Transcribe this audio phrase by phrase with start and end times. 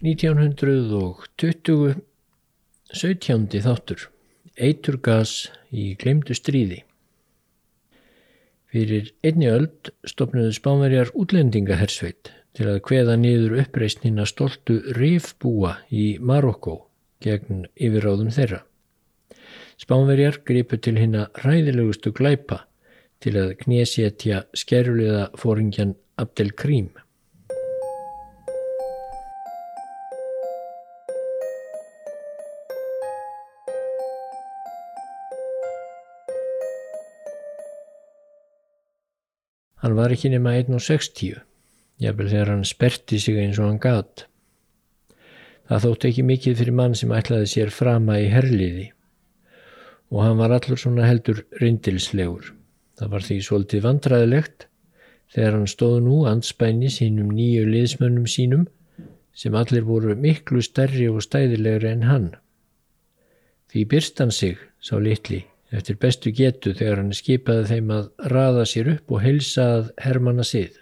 [0.00, 1.98] 1920
[2.96, 3.58] 17.
[3.60, 4.06] þáttur
[4.56, 6.78] Eiturgas í glemdu stríði
[8.72, 13.58] Fyrir einni öld stopnuðu spánverjar útlendingahersveit til að hveða niður
[14.24, 16.78] að stoltu rifbúa í Marokko
[17.20, 18.64] gegn yfirráðum þeirra.
[19.76, 22.62] Spánverjar gripu til hinn að ræðilegustu glæpa
[23.20, 26.56] til að knésétja skeruliða fóringjan Abdel
[39.80, 41.40] Hann var ekki nema 1.60,
[42.04, 44.26] jafnvel þegar hann sperti sig eins og hann gat.
[45.70, 48.90] Það þótt ekki mikið fyrir mann sem ætlaði sér frama í herliði
[50.10, 52.50] og hann var allur svona heldur rindilslegur.
[52.98, 54.66] Það var því svolítið vandræðilegt
[55.30, 58.66] þegar hann stóð nú anspæni sínum nýju liðsmönnum sínum
[59.32, 62.28] sem allir voru miklu stærri og stæðilegri en hann.
[63.70, 68.66] Því byrst hann sig, sá litli, eftir bestu getu þegar hann skipaði þeim að raða
[68.66, 70.76] sér upp og heilsað Hermanna sið.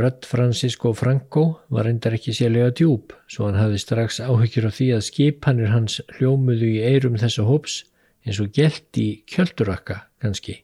[0.00, 4.88] Rött Francisco Franco var endar ekki sérlega djúb svo hann hafði strax áhyggjur af því
[4.96, 7.82] að skipanir hans hljómuðu í eirum þessa hóps
[8.24, 10.62] eins og gælt í kjöldurakka kannski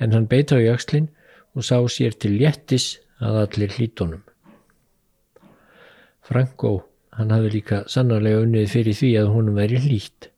[0.00, 1.10] en hann beita á jakslinn
[1.52, 4.22] og sá sér til léttis að allir hlítonum.
[6.22, 6.72] Franco,
[7.16, 10.28] hann hafði líka sannarlega unnið fyrir því að honum væri hlít.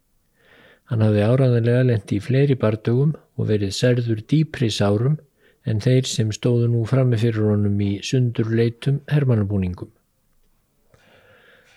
[0.90, 5.20] Hann hafði áraðanlega lendi í fleiri bardugum og verið særður dýpri sárum
[5.68, 9.90] en þeir sem stóðu nú frammi fyrir honum í sundurleitum hermannabúningum.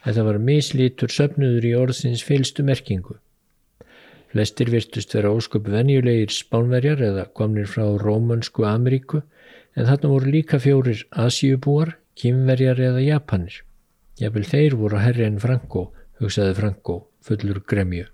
[0.04, 3.20] Þetta var mislítur söpnuður í orðsins fylstu merkingu.
[4.34, 9.22] Flestir virtust vera ósköp venjulegir spánverjar eða komnir frá Rómansku Ameríku
[9.78, 13.62] en þarna voru líka fjórir Asjubúar, Kimverjar eða Japanir.
[14.18, 18.10] Jafnvel þeir voru herri en Franko, hugsaði Franko, fullur gremju.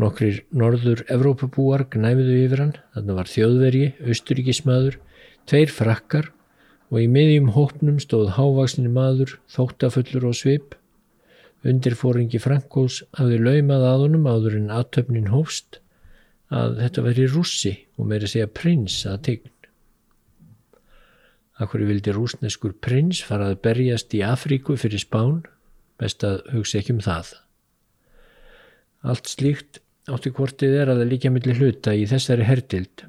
[0.00, 4.98] Nokkrir norður Evrópabúar gnæfiðu yfir hann, þannig var þjóðvergi, austuríkismadur,
[5.50, 6.30] tveir frakkar
[6.90, 10.74] og í miðjum hópnum stóð hávaksnin maður, þóttafullur og svip.
[11.66, 15.82] Undirfóringi Frankós hafði laumað að honum áður en aðtöfnin hófst
[16.50, 19.52] að þetta veri rússi og meiri segja prins að tegn.
[21.60, 25.42] Akkur vildi rúsneskur prins fara að berjast í Afríku fyrir spán,
[26.00, 27.34] best að hugsa ekki um það.
[29.00, 29.80] Allt slíkt
[30.10, 33.06] átti hvortið er að líka millir hluta í þessari herdild.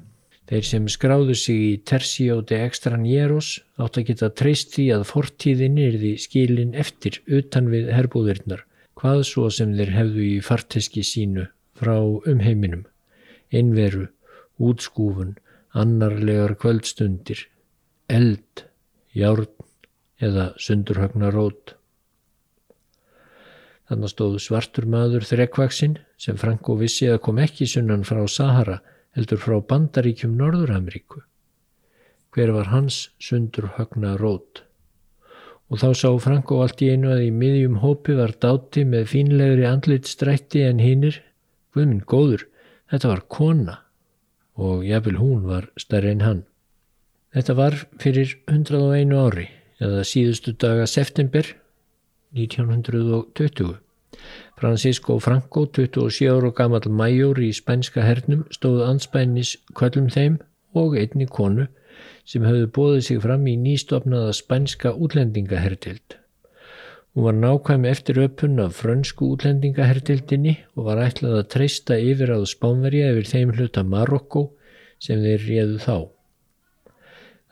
[0.48, 5.78] Þeir sem skráðu sig í Tercio de Extranieros átt að geta treyst því að fortíðin
[5.80, 8.64] er því skilin eftir utan við herbúðirnar,
[8.98, 11.46] hvað svo sem þeir hefðu í farteski sínu
[11.78, 12.84] frá umheiminum,
[13.52, 14.08] einveru,
[14.60, 15.36] útskúfun,
[15.72, 17.46] annarlegar kvöldstundir,
[18.12, 18.66] eld,
[19.16, 19.48] járn
[20.22, 21.76] eða sundurhagna rót.
[23.92, 28.78] Þannig stóð svartur maður þrekvaksinn sem Franko vissi að kom ekki sunnan frá Sahara
[29.12, 31.20] heldur frá bandaríkjum Norður-Ameríku.
[32.32, 34.62] Hver var hans sundur högna rót?
[35.68, 39.68] Og þá sá Franko allt í einu að í miðjum hópi var dáti með fínlegri
[39.68, 41.20] andlitstrætti en hinnir.
[41.76, 42.46] Guðminn góður,
[42.88, 43.78] þetta var kona
[44.56, 46.44] og jáfnvel hún var stærri en hann.
[47.36, 49.50] Þetta var fyrir 101 ári
[49.84, 51.44] eða síðustu daga september
[52.34, 53.76] 1920.
[54.58, 60.38] Francisco Franco, 27 ára gammal major í spænska hernum, stóð anspænis kvöllum þeim
[60.74, 61.68] og einni konu
[62.28, 66.18] sem höfðu bóðið sig fram í nýstofnaða spænska útlendingahertild.
[67.12, 72.48] Hún var nákvæm eftir öpun af frönsku útlendingahertildinni og var ætlað að treysta yfir að
[72.54, 74.46] spánverja yfir þeim hluta Marokko
[75.02, 75.96] sem þeir réðu þá.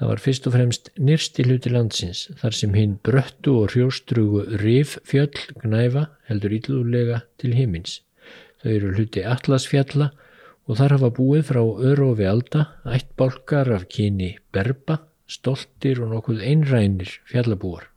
[0.01, 4.95] Það var fyrst og fremst nýrsti hluti landsins þar sem hinn bröttu og hrjóstrugu rif
[5.05, 7.99] fjöll gnæfa heldur íllulega til himins.
[8.65, 10.07] Þau eru hluti atlasfjalla
[10.65, 17.13] og þar hafa búið frá örofi alda, ættbálkar af kyni berba, stoltir og nokkuð einrænir
[17.29, 17.91] fjallabúar.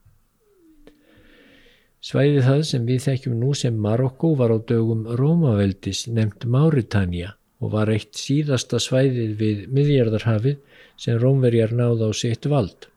[2.04, 7.72] Svæði það sem við þekkjum nú sem Marokko var á dögum Rómaveldis nefnt Máritania og
[7.72, 10.58] var eitt síðasta svæðið við miðjarðarhafið
[11.00, 12.90] sem Rómverjar náð á sitt vald.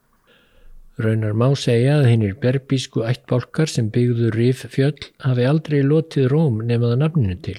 [0.99, 6.63] Raunar má segja að hinnir berbísku ættbálkar sem byggðu rif fjöll hafi aldrei lotið Róm
[6.65, 7.59] nemaða nafninu til.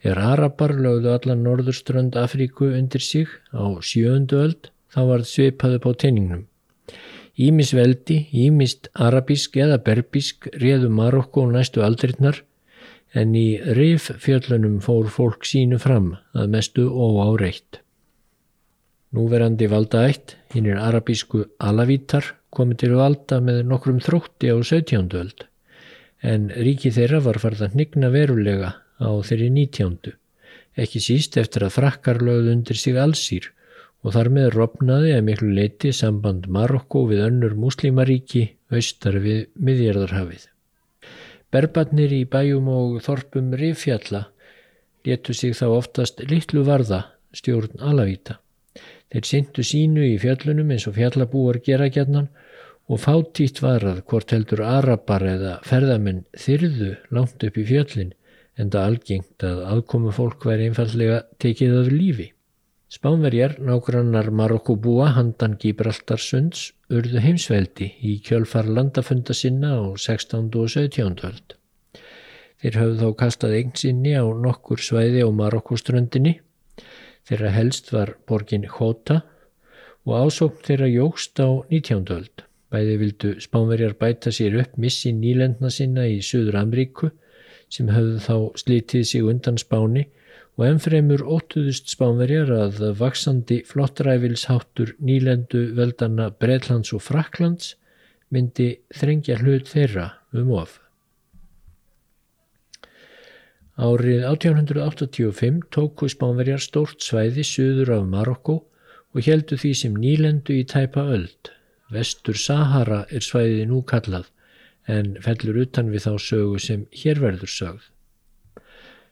[0.00, 5.92] Þegar Arabar lögðu allan norðurströnd Afríku undir sig á sjööndu öld þá var svipaði på
[6.00, 6.42] teiningnum.
[7.36, 12.42] Ímis veldi, ímist arabísk eða berbísk réðu Marokko næstu aldrinnar
[13.14, 17.80] en í rif fjöllunum fór fólk sínu fram að mestu óáreitt.
[19.14, 25.14] Núverandi valdaætt, hinn er arabísku alavítar, komið til valda með nokkrum þrótti á 17.
[25.20, 25.46] öld,
[26.22, 30.14] en ríki þeirra var farið að nigna verulega á þeirri 19.
[30.74, 33.52] Ekki síst eftir að frakkar lögðu undir sig allsýr
[34.02, 40.50] og þar með rofnaði að miklu leiti samband Marokko við önnur muslimaríki austar við miðjörðarhafið.
[41.54, 44.24] Berbarnir í bæjum og þorpum rifjalla
[45.06, 47.04] letu sig þá oftast litlu varða
[47.36, 48.40] stjórn alavíta.
[49.12, 52.26] Þeir syndu sínu í fjöllunum eins og fjallabúar gera gætnan
[52.90, 58.10] og fátítt varað hvort heldur arabar eða ferðamenn þyrðu langt upp í fjöllin
[58.58, 62.33] en það algengt að aðkomu fólk væri einfallega tekið af lífi.
[62.92, 70.50] Spánverjar, nágrannar Marokko búa handan Gibraltarsunds, urðu heimsveldi í kjölfar landafunda sinna á 16.
[70.52, 71.24] og 17.
[71.24, 71.56] höld.
[72.60, 73.72] Þeir hafðu þá kastað eign
[74.20, 76.38] á nokkur svæði á Marokkoströndinni.
[77.24, 79.22] Þeirra helst var borgin Hóta
[80.04, 82.04] og ásókn þeirra jógst á 19.
[82.12, 82.44] höld.
[82.68, 87.10] Bæði vildu Spánverjar bæta sér upp missi nýlendna sinna í Suður Amríku
[87.72, 90.04] sem hafðu þá slítið sig undan Spáni
[90.54, 97.74] og ennfremur óttuðust spánverjar að vaksandi flottræfilsháttur nýlendu veldana Breitlands og Fraklands
[98.34, 100.78] myndi þrengja hlut þeirra um of.
[103.74, 108.60] Árið 1885 tóku spánverjar stórt svæði söður af Marokko
[109.14, 111.50] og heldu því sem nýlendu í tæpa öld.
[111.90, 114.30] Vestur Sahara er svæðið nú kallað
[114.86, 117.90] en fellur utan við þá sögu sem hér verður sögð.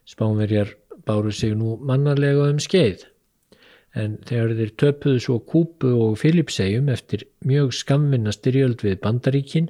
[0.06, 0.77] Spánverjar
[1.08, 3.06] báru sig nú mannarlega um skeið
[3.99, 9.69] en þegar þeir töpuðu svo Kúpu og Filipsegjum eftir mjög skamvinna styrjöld við Bandaríkin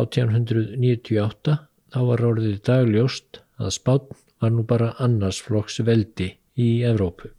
[0.00, 1.58] 1898
[1.92, 7.30] þá var orðið dagljóst að spátn var nú bara annars flokks veldi í Evrópu.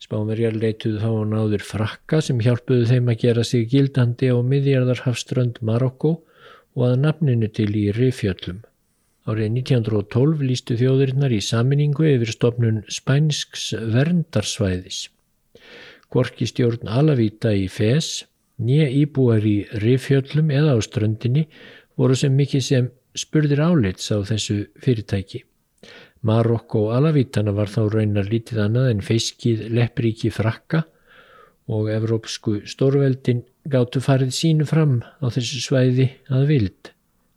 [0.00, 5.60] Spánverjar leituðu þá á náður frakka sem hjálpuðu þeim að gera sig gildandi á miðjarðarhafströnd
[5.60, 6.16] Marokko
[6.74, 8.62] og að nafninu til í Rifjöllum.
[9.28, 15.10] Árið 1912 lístu þjóðurinnar í saminningu yfir stopnun spænsks verndarsvæðis.
[16.08, 18.24] Gorki stjórn Alavíta í Fes,
[18.56, 21.44] nýja íbúar í Rifjöllum eða á ströndinni
[22.00, 25.42] voru sem mikið sem spurðir álits á þessu fyrirtæki.
[26.24, 30.86] Marokko og Alavítana var þá raunar lítið annað en feiskið leppríki frakka
[31.68, 36.92] og evrópsku stórveldin gáttu farið sínu fram á þessu svæði að vild,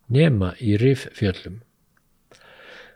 [0.08, 1.60] nema í Riffjöllum.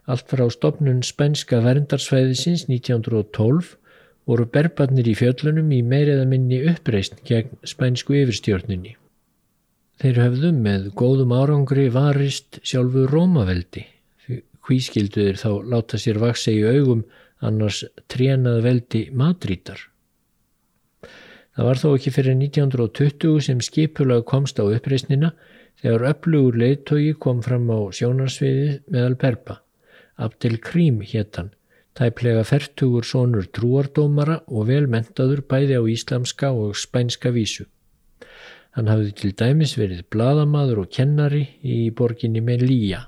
[0.09, 3.75] Allt frá stopnun spænska verndarsvæðisins 1912
[4.29, 8.95] voru berbarnir í fjöllunum í meiriða minni uppreist gegn spænsku yfirstjórnunni.
[10.01, 13.85] Þeir höfðu með góðum árangri varist sjálfu Rómaveldi.
[14.65, 17.05] Hví skildu þeir þá láta sér vaksa í augum
[17.45, 19.81] annars trénað veldi Madrítar.
[21.59, 25.33] Það var þó ekki fyrir 1920 sem skipulag komst á uppreistnina
[25.83, 29.61] þegar öflugur leiðtogi kom fram á sjónarsviði meðal berba.
[30.19, 31.53] Abdel Krím héttan,
[31.95, 37.69] tæplega fertugur sonur trúardómara og velmentaður bæði á íslamska og spænska vísu.
[38.75, 43.05] Hann hafði til dæmis verið bladamadur og kennari í borginni Melilla.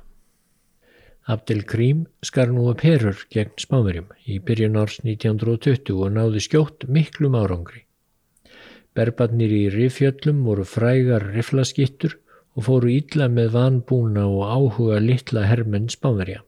[1.26, 6.86] Abdel Krím skar nú að perur gegn spáverjum í byrjun árs 1920 og náði skjótt
[6.86, 7.82] miklum árangri.
[8.94, 12.14] Berbarnir í rifjöllum voru frægar riflaskittur
[12.54, 16.44] og fóru ílla með vanbúna og áhuga litla hermenn spáverja.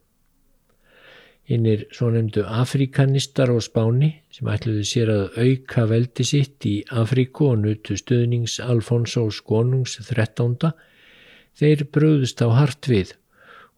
[1.51, 7.49] Hinnir svo nefndu afrikanistar á Spáni sem ætluðu sér að auka veldi sitt í Afríku
[7.51, 10.71] og nutu stuðnings Alfonsós konungs 13.
[11.59, 13.17] Þeir bröðust á hart við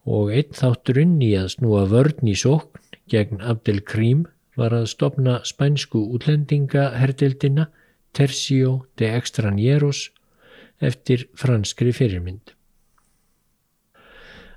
[0.04, 4.26] og einn þátturinn í að snúa vörn í sókn gegn Abdel Krím
[4.60, 7.70] var að stopna spænsku útlendingaherdeldina
[8.14, 10.10] Tercio de Extranieros
[10.84, 12.52] eftir franskri fyrirmynd.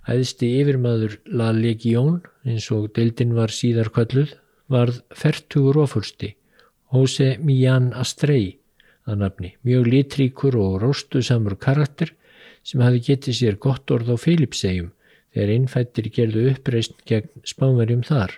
[0.07, 4.37] Æðsti yfirmaður La Legión, eins og deildin var síðar kvalluð,
[4.71, 6.29] varð fertugur ofursti,
[6.95, 8.55] Jose Millán Astrei
[9.07, 12.13] að nafni, mjög litríkur og róstusamur karakter
[12.63, 14.93] sem hafi getið sér gott orð á Filipsegjum
[15.35, 18.37] þegar innfættir gerðu uppreist gegn spánverjum þar.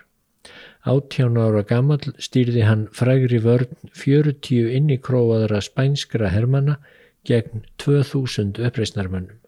[0.90, 6.80] Áttján ára gammal stýrði hann frægri vörn 40 innikróaðara spænskra hermana
[7.28, 9.38] gegn 2000 uppreistnarmönnum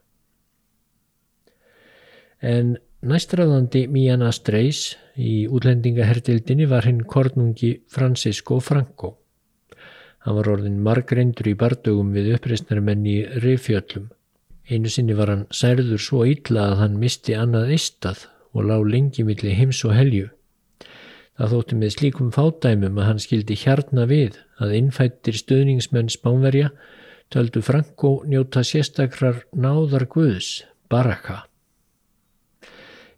[2.43, 9.17] en næstraðandi Mian Astreis í útlendingahertildinni var hinn kornungi Francisco Franco.
[10.23, 14.11] Hann var orðin margreindur í bardugum við uppreysnarmenn í Rifjöllum.
[14.71, 19.27] Einu sinni var hann særður svo illa að hann misti annað eistað og lág lengi
[19.27, 20.31] millir heims og helju.
[21.39, 26.71] Það þótti með slíkum fádæmum að hann skildi hjarna við að innfættir stöðningsmenn Spánverja
[27.33, 30.61] töldu Franko njóta sérstakrar náðar Guðs,
[30.93, 31.47] baraka.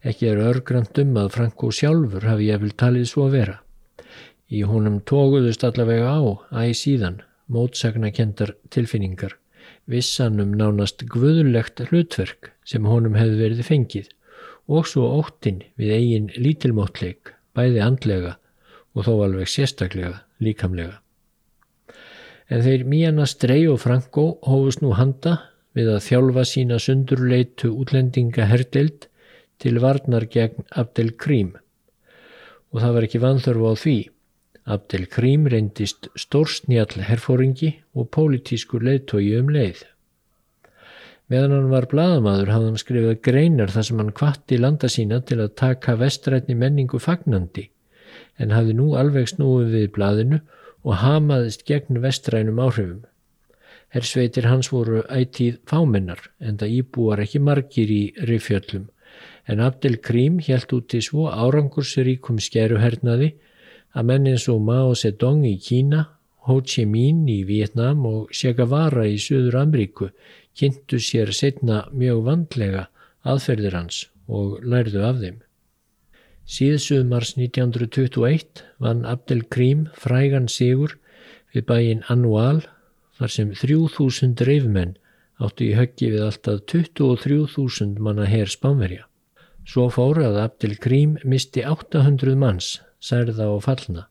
[0.05, 3.55] Ekki er örgrant um að Franko sjálfur hafi ég vil talið svo að vera.
[4.53, 6.21] Í honum tóguðust allavega á,
[6.61, 9.39] æg síðan, mótsagnakendar tilfinningar,
[9.89, 14.13] vissanum nánast guðulegt hlutverk sem honum hefði verið fengið
[14.69, 18.37] og svo óttin við eigin lítilmótleik, bæði andlega
[18.95, 21.01] og þó alveg sérstaklega, líkamlega.
[22.53, 25.39] En þeir Míana Strey og Franko hófust nú handa
[25.75, 29.09] við að þjálfa sína sundurleitu útlendinga herdild
[29.63, 31.55] til varnar gegn Abdel Krím
[32.75, 33.97] og það var ekki vanþörfu á því.
[34.75, 39.85] Abdel Krím reyndist stórsnjall herfóringi og pólitískur leiðtói um leið.
[41.31, 45.39] Meðan hann var bladamadur hafði hann skrifað greinar þar sem hann kvatti landa sína til
[45.45, 47.69] að taka vestrætni menningu fagnandi
[48.43, 50.41] en hafði nú alveg snúið við bladinu
[50.85, 53.05] og hamaðist gegn vestrænum áhrifum.
[53.95, 58.89] Hersveitir hans voru ætíð fámennar en það íbúar ekki margir í rifjöllum
[59.47, 63.35] en Abdel Krím helt út í svo árangursríkum skeruhernaði
[63.95, 66.07] að menn eins og Mao Zedong í Kína,
[66.49, 70.11] Ho Chi Minh í Vietnam og Che Guevara í Suður Amríku
[70.59, 72.89] kynntu sér setna mjög vandlega
[73.25, 75.39] aðferðir hans og lærðu af þeim.
[76.45, 80.99] Síðsumars 1921 vann Abdel Krím frægan sigur
[81.55, 82.61] við bæin Annual
[83.17, 84.97] þar sem 3000 dreifmenn
[85.41, 89.09] áttu í höggi við alltaf 23.000 manna herr spánverja.
[89.65, 94.09] Svo fór að Abdel Krím misti 800 manns, særða og fallna,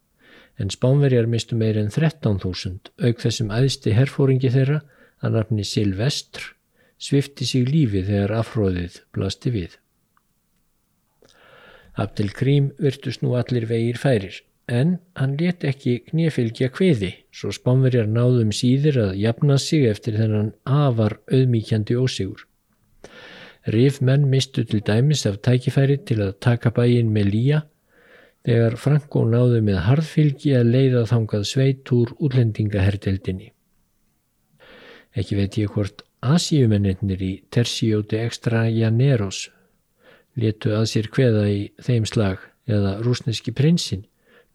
[0.57, 4.81] en spánverjar mistu meir en 13.000 auk þessum æðsti herfóringi þeirra
[5.24, 6.53] að nafni Silvestr
[6.98, 9.77] svifti sig lífi þegar afhróðið blasti við.
[11.93, 14.39] Abdel Krím virtust nú allir vegir færir
[14.72, 20.53] en hann let ekki knefylgja kviði svo spánverjar náðum síðir að jafna sig eftir þennan
[20.63, 22.48] afar auðmíkjandi ósigur.
[23.67, 27.60] Rifmenn mistu til dæmis af tækifæri til að taka bæin með lía
[28.43, 33.53] þegar Franko náðu með harðfylgi að leiða þangað sveit úr útlendingaherdeldinni.
[35.15, 39.50] Ekki veit ég hvort Asíumennir í Tercióti Extra Janeros
[40.39, 44.05] letu að sér hveða í þeim slag eða rúsneski prinsinn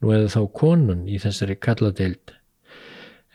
[0.01, 2.33] nú eða þá konan í þessari kalladeild.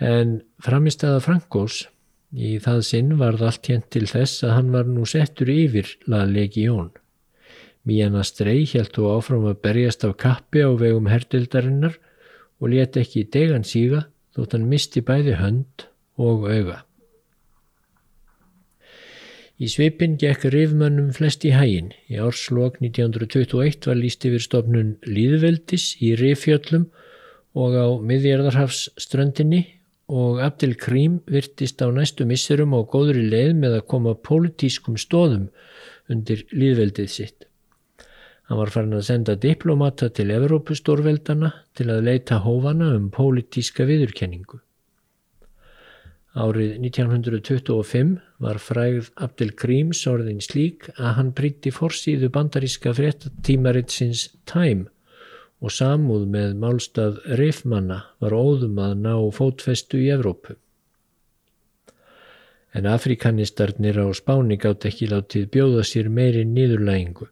[0.03, 1.85] En framist aða Frankós
[2.35, 6.67] í það sinn varð allt hérnt til þess að hann var nú settur yfir laðlegi
[6.67, 6.91] jón.
[7.85, 11.99] Míana Strey held þú áfram að berjast af kappi á vegum herdildarinnar
[12.61, 15.87] og let ekki degan síga þótt hann misti bæði hönd
[16.19, 16.83] og auga.
[19.55, 21.93] Í svipin gekk rifmönnum flest í hægin.
[22.11, 26.89] Í árslokk 1921 var líst yfir stofnun Líðveldis í Rifjöllum
[27.55, 29.63] og á miðjarðarhafsströndinni
[30.09, 35.49] og Abdel Krím virtist á næstu missurum á góðri leið með að koma pólitískum stóðum
[36.13, 37.47] undir Líðveldið sitt.
[38.45, 44.61] Hann var farin að senda diplomata til Evrópustórveldana til að leita hófana um pólitíska viðurkenningu.
[46.35, 54.91] Árið 1925 var fræð Abdel Gríms orðin slík að hann brytti forsýðu bandaríska fréttatímaritsins Time
[55.65, 60.59] og samúð með málstað Reifmanna var óðum að ná fótfestu í Evrópu.
[62.75, 67.31] En afrikanistarnir á Spáni gátt ekki látið bjóða sér meiri nýðurlægingu.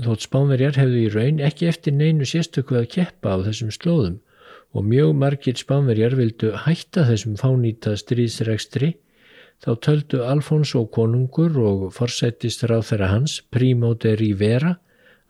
[0.00, 4.20] Þótt Spánverjar hefðu í raun ekki eftir neinu sérstöku að keppa á þessum slóðum
[4.72, 8.92] og mjög margir spánverjar vildu hætta þessum fánýta stríðsregstri
[9.60, 14.76] þá töldu Alfonso konungur og forsættist ráð þeirra hans Primo de Rivera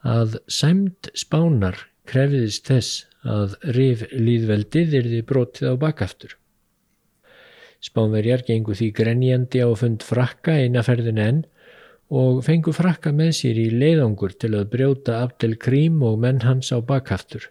[0.07, 1.77] að sæmt spánar
[2.09, 6.37] krefðist þess að rif líðveldið erði brotið á bakaftur.
[7.81, 11.41] Spánverjar gengu því grenjandi á fund frakka einaferðin enn
[12.11, 16.73] og fengu frakka með sér í leiðangur til að brjóta Abdel Krím og menn hans
[16.75, 17.47] á bakaftur.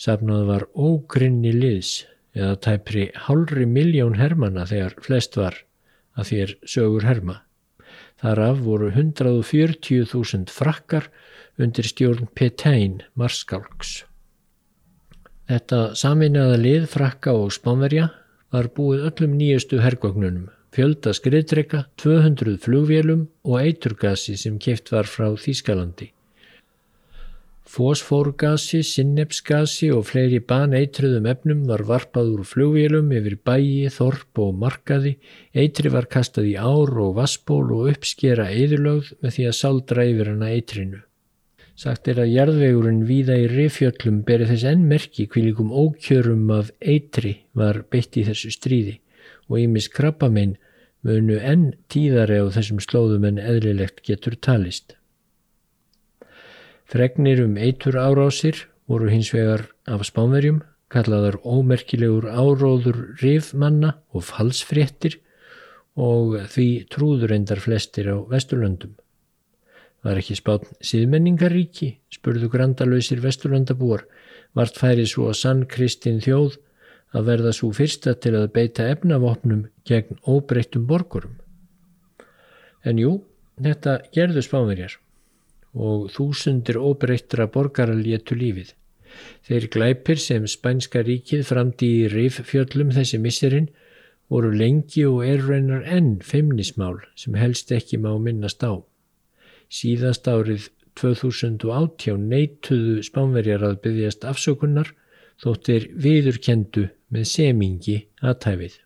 [0.00, 5.58] Safnað var ógrinni liðs eða tæpri hálfri miljón hermana þegar flest var
[6.16, 7.36] að þér sögur herma.
[8.20, 11.10] Þaraf voru 140.000 frakkar
[11.64, 14.04] undir stjórn Petain Marskálks.
[15.50, 18.10] Þetta saminnaða lið frakka og spánverja
[18.54, 25.32] var búið öllum nýjustu hergóknunum, fjölda skriðdrega, 200 flugvélum og eiturgasi sem keft var frá
[25.34, 26.12] Þýskalandi.
[27.70, 35.12] Fosfórgasi, sinnepsgasi og fleiri baneitruðum efnum var varpað úr flugvélum yfir bæi, þorp og markaði,
[35.54, 40.32] eitri var kastað í ár og vassból og uppskera eðurlögð með því að saldra yfir
[40.32, 41.04] hana eitrinu.
[41.80, 47.38] Sagt er að jarðvegurinn víða í rifjöllum beri þess enn merki kvílikum ókjörum af eitri
[47.56, 48.98] var beitt í þessu stríði
[49.48, 50.58] og ímis krabbamein
[51.08, 54.98] munu enn tíðari á þessum slóðum en eðlilegt getur talist.
[56.84, 60.60] Fregnir um eitur árásir voru hins vegar af spánverjum,
[60.92, 65.22] kallaðar ómerkilegur áróður rifmanna og falsfréttir
[65.96, 68.98] og því trúður endar flestir á Vesturlöndum.
[70.06, 74.06] Var ekki spátn síðmenningaríki, spurðu grandalöysir vesturlandabúar,
[74.56, 76.56] vart færið svo að sann Kristinn þjóð
[77.16, 81.36] að verða svo fyrsta til að beita efnavopnum gegn óbreyttum borgurum.
[82.86, 83.18] En jú,
[83.60, 84.96] þetta gerðu spánverjar
[85.74, 88.72] og þúsundir óbreyttra borgara léttu lífið.
[89.46, 93.68] Þeir glæpir sem Spænska ríkið framdi í riffjöllum þessi misserinn
[94.30, 98.78] voru lengi og erreinar enn feimnismál sem helst ekki má minnast á.
[99.70, 104.92] Síðast árið 2018 neituðu spánverjar að byggjast afsökunnar
[105.40, 108.80] þóttir viðurkendu með semingi aðtæfið.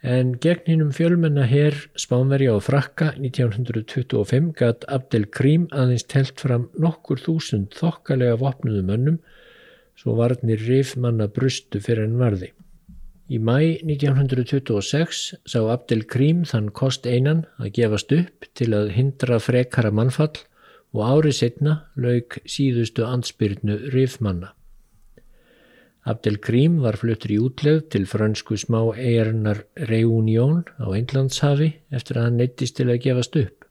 [0.00, 6.70] En gegn hinnum fjölmenna herr Spánverja og Frakka 1925 gatt Abdel Krím aðeins telt fram
[6.80, 9.18] nokkur þúsund þokkalega vopnuðu mönnum
[10.00, 12.54] svo varnir rifmanna brustu fyrir en varði.
[13.30, 19.36] Í mæ 1926 sá Abdel Krím þann kost einan að gefast upp til að hindra
[19.38, 20.40] frekara mannfall
[20.90, 24.50] og árið setna lauk síðustu ansbyrnu rifmanna.
[26.10, 32.26] Abdel Krím var fluttur í útlegð til fransku smá eigarnar Reunión á Einlandshafi eftir að
[32.26, 33.68] hann neittist til að gefast upp.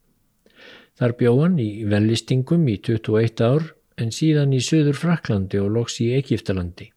[0.99, 3.67] Þar bjóðan í vellistingum í 21 ár
[3.99, 6.93] en síðan í söður Fraklandi og loks í Egiptalandi.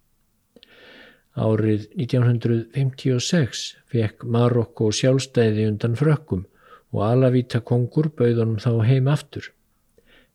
[1.32, 6.44] Árið 1956 fekk Marokko sjálfstæði undan frökkum
[6.92, 9.48] og Alavíta kongur bauðunum þá heim aftur.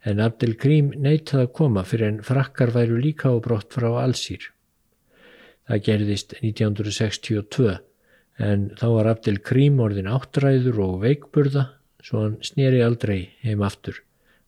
[0.02, 4.42] En Abdel Krím neytaði að koma fyrir en frakkar væru líka á brott frá Allsýr.
[5.70, 7.78] Það gerðist 1962
[8.42, 11.64] en þá var Abdel Krím orðin áttræður og veikburða
[12.02, 14.02] svo hann sneri aldrei heim aftur.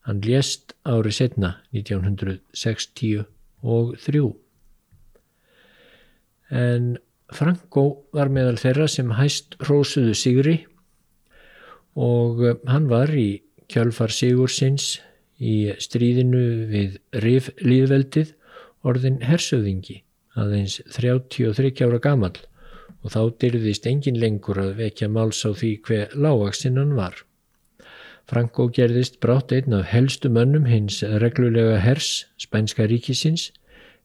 [0.07, 3.25] Hann lést árið setna 1963
[6.49, 6.97] en
[7.33, 7.85] Franco
[8.15, 10.55] var meðal þeirra sem hæst rósuðu Sigri
[11.99, 14.97] og eh, hann var í kjálfar Sigursins
[15.39, 18.33] í stríðinu við Rif líðveldið
[18.87, 20.01] orðin hersöðingi
[20.39, 22.35] aðeins 33 ára gamal
[23.03, 27.15] og þá dyrðist engin lengur að vekja máls á því hver lágaksinn hann var.
[28.29, 33.49] Franco gerðist brátt einn af helstu mönnum hins reglulega hers spænska ríkisins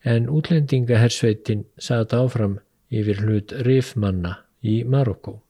[0.04, 2.58] en útlendingahersveitin satt áfram
[2.92, 5.40] yfir hlut rifmanna í Marokko.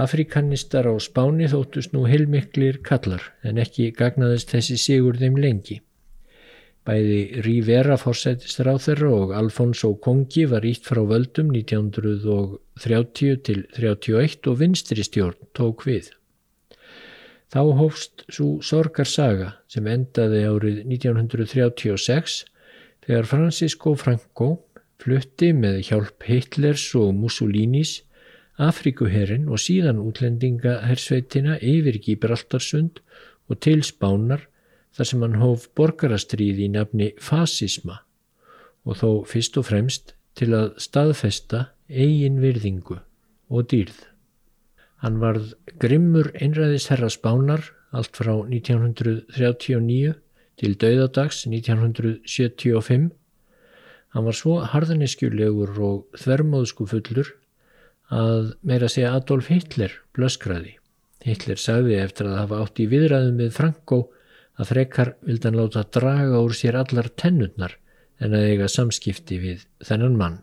[0.00, 5.80] Afrikanistar á Spáni þóttust nú heilmiklir kallar en ekki gagnaðist þessi sigur þeim lengi.
[6.86, 14.48] Bæði Rivera fórsættistur á þeirra og Alfonso Kongi var ítt frá völdum 1930 til 31
[14.48, 16.08] og vinstri stjórn tók við.
[17.50, 22.44] Þá hófst svo sorgarsaga sem endaði árið 1936
[23.10, 24.46] Þegar Francisco Franco
[25.02, 27.96] flutti með hjálp Hitlers og Mussolinis
[28.62, 33.00] Afrikuherrin og síðan útlendingahersveitina yfir Gibraltarsund
[33.50, 34.44] og til Spánar
[34.94, 37.98] þar sem hann hóf borgarastrýði í nafni fasisma
[38.86, 43.00] og þó fyrst og fremst til að staðfesta eigin virðingu
[43.50, 43.98] og dýrð.
[45.02, 50.14] Hann varð grimmur einræðisherra Spánar allt frá 1939
[50.60, 53.08] til dauðadags 1975.
[54.10, 57.30] Hann var svo harðaniskjulegur og þvermóðsku fullur
[58.10, 60.76] að meira segja Adolf Hitler blöskraði.
[61.24, 64.00] Hitler sagði eftir að hafa átt í viðræðum með Franco
[64.60, 67.76] að frekar vildi hann láta draga úr sér allar tennurnar
[68.20, 70.40] en að eiga samskipti við þennan mann.